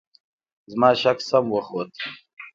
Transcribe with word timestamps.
زما 0.71 0.89
شک 1.01 1.17
سم 1.29 1.45
وخوت. 1.51 1.93